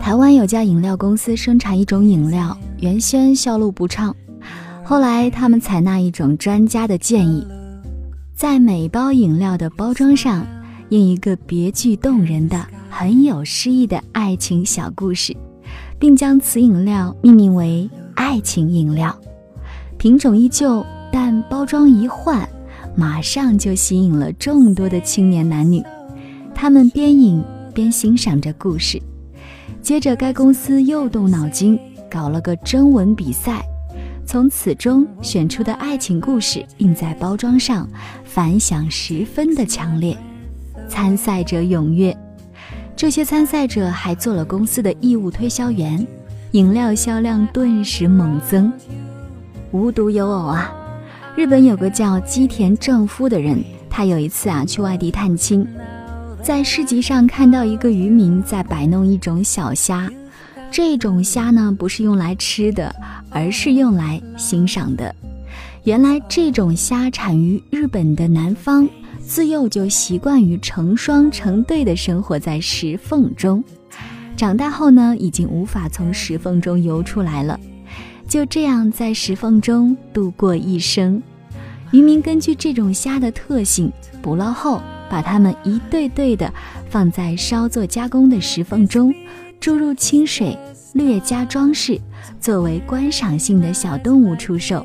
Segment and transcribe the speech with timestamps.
[0.00, 4.14] 台湾有家饮料公司生产一种饮料，原先销路不畅，
[4.82, 7.46] 后来他们采纳一种专家的建议，
[8.34, 10.44] 在每包饮料的包装上
[10.88, 15.36] 印一个别具动人的、很有诗意的爱情小故事，
[15.98, 19.14] 并将此饮料命名为“爱情饮料”。
[19.98, 22.48] 品种依旧，但包装一换，
[22.96, 25.82] 马上就吸引了众多的青年男女，
[26.54, 27.42] 他们边饮
[27.74, 29.00] 边欣赏着故事。
[29.82, 31.78] 接着，该公司又动脑筋，
[32.10, 33.62] 搞了个征文比赛，
[34.24, 37.86] 从此中选出的爱情故事印在包装上，
[38.24, 40.16] 反响十分的强烈，
[40.88, 42.16] 参赛者踊跃。
[42.96, 46.06] 这些参赛者还做了公司的义务推销员，
[46.52, 48.72] 饮料销量顿时猛增。
[49.72, 50.72] 无独有偶啊，
[51.36, 55.66] 日本有个叫基田正夫的人，他有一次啊去外地探亲。
[56.44, 60.12] 在市集上看到一个渔民在摆弄一种小虾，
[60.70, 62.94] 这种虾呢不是用来吃的，
[63.30, 65.14] 而是用来欣赏的。
[65.84, 68.86] 原来这种虾产于日本的南方，
[69.24, 73.64] 自幼就习惯于成双成对的生活在石缝中，
[74.36, 77.58] 长大后呢已经无法从石缝中游出来了，
[78.28, 81.22] 就这样在石缝中度过一生。
[81.90, 84.82] 渔民根据这种虾的特性，捕捞后。
[85.10, 86.52] 把它们一对对的
[86.88, 89.14] 放在稍作加工的石缝中，
[89.60, 90.58] 注入清水，
[90.94, 92.00] 略加装饰，
[92.40, 94.84] 作为观赏性的小动物出售。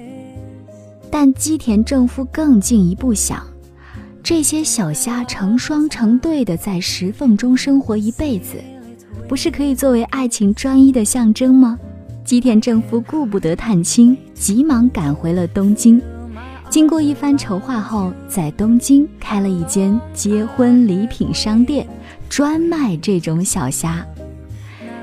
[1.11, 3.43] 但基田正夫更进一步想，
[4.21, 8.57] 这些小虾成双成对的在石缝中生活一辈子，
[9.27, 11.77] 不是可以作为爱情专一的象征吗？
[12.23, 15.99] 基田正夫顾不得探亲，急忙赶回了东京。
[16.69, 21.87] 经过一番筹划后，在东京开了一间结婚礼品商店，
[22.29, 24.05] 专卖这种小虾。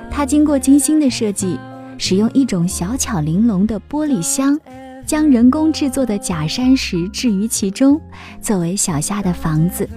[0.08, 1.58] 它经过精心的设计，
[1.98, 4.56] 使用一种小巧玲珑的玻璃箱，
[5.04, 8.00] 将人工制作的假山石置于其中，
[8.40, 9.88] 作为小虾的房子，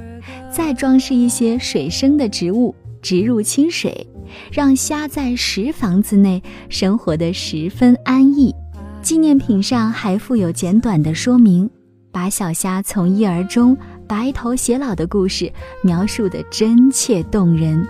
[0.51, 4.07] 再装饰一些水生的植物，植入清水，
[4.51, 8.51] 让虾在石房子内生活得十分安逸。
[9.01, 11.69] 纪念品上还附有简短的说明，
[12.11, 13.75] 把小虾从一而终、
[14.07, 15.51] 白头偕老的故事
[15.81, 17.87] 描述得真切动人。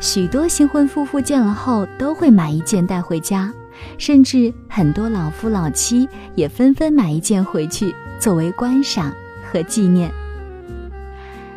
[0.00, 3.52] 许多新婚夫妇见了后都会买一件带回家，
[3.98, 9.12] 甚至很多老夫老妻也纷纷买一件回去作为观赏
[9.50, 10.10] 和纪念。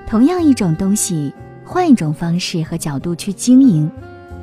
[0.07, 1.31] 同样一种东西，
[1.63, 3.89] 换一种方式和角度去经营，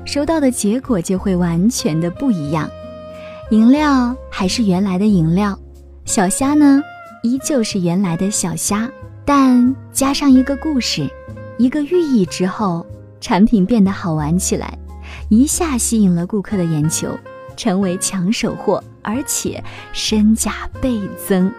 [0.04, 2.70] 收到的结果就会完全的不一样。
[3.50, 5.58] 饮料还是原来的饮料，
[6.04, 6.82] 小虾呢，
[7.22, 8.86] 依旧是原来的小虾，
[9.24, 11.08] 但加上一个故事，
[11.56, 12.86] 一个寓意之后，
[13.22, 14.76] 产品变得好玩起来，
[15.30, 17.18] 一下吸引了顾客的眼球，
[17.56, 21.50] 成为抢手货，而且身价倍增。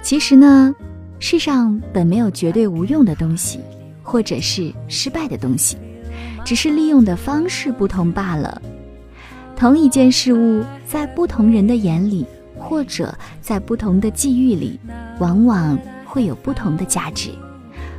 [0.00, 0.72] 其实呢，
[1.18, 3.58] 世上本没有绝对无用的东西，
[4.00, 5.76] 或者是失败的东西，
[6.44, 8.62] 只是利用的方式不同罢了。
[9.56, 12.26] 同一件事物，在不同人的眼里，
[12.58, 14.78] 或者在不同的际遇里，
[15.18, 17.30] 往往会有不同的价值。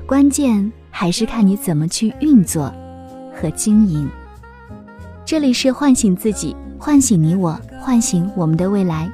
[0.06, 2.72] 关键还是看你怎么去运作
[3.34, 4.08] 和经营。
[5.26, 9.10] 这里是唤醒自己，唤醒你我，唤醒我们的未来。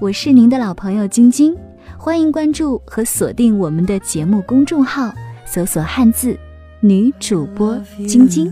[0.00, 1.54] 我是您的老朋友晶晶，
[1.98, 5.12] 欢迎关注和锁定我们的节目公众号，
[5.44, 6.38] 搜索汉字
[6.80, 8.50] 女主播晶晶。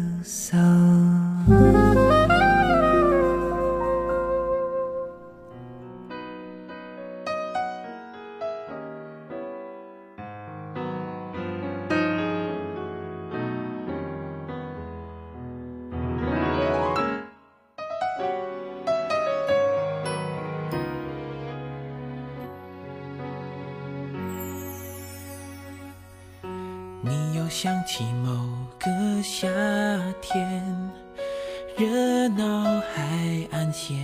[27.48, 28.30] 想起某
[28.78, 29.48] 个夏
[30.20, 30.90] 天，
[31.76, 32.64] 热闹
[32.94, 33.96] 海岸线，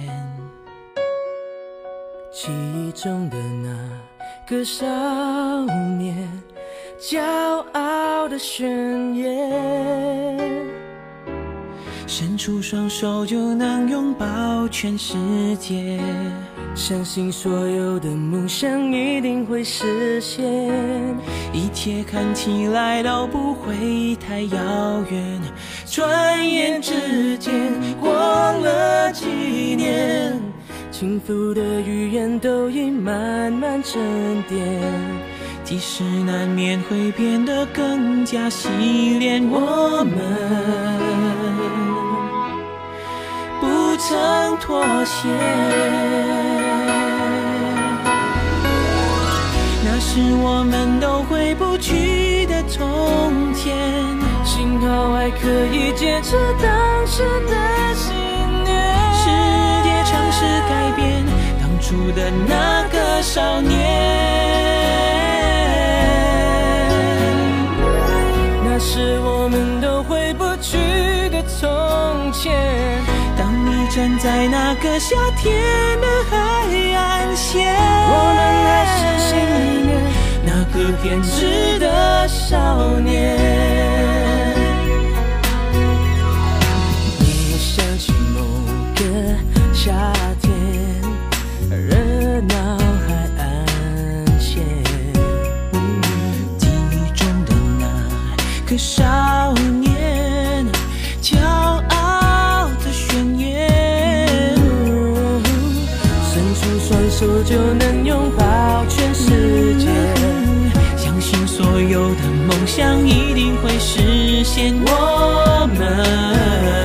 [2.32, 3.76] 记忆中的那
[4.49, 4.87] 个少
[5.99, 6.43] 年，
[6.99, 7.23] 骄
[7.73, 10.74] 傲的宣言，
[12.06, 15.15] 伸出双手就能拥抱全世
[15.59, 15.99] 界，
[16.75, 20.45] 相信所有的梦想一定会实现，
[21.53, 25.41] 一切看起来都不会太遥远。
[25.87, 27.53] 转眼之间
[28.01, 29.27] 过了几
[29.75, 30.39] 年，
[30.91, 34.61] 轻浮的语言都已慢慢沉淀，
[35.65, 38.69] 即使难免会变得更加洗
[39.19, 41.24] 炼，我们。
[44.56, 45.29] 妥协
[49.85, 53.75] 那是我们都回不去的从前
[54.45, 58.15] 幸好还可以坚持当时的信
[58.65, 58.75] 念
[59.15, 59.29] 世
[59.83, 61.25] 界尝试改变
[61.61, 64.35] 当初的那个少年
[68.65, 70.79] 那是我们都回不去
[71.31, 72.94] 的从前。
[73.94, 75.55] 站在那个夏天
[76.00, 76.37] 的海
[76.96, 77.76] 岸线。
[78.11, 80.02] 我们还是心里面
[80.44, 84.33] 那个偏执的少年。
[107.25, 109.88] 束就能拥抱全世界。
[110.94, 116.83] 相信所有的梦想一定会实现，我们。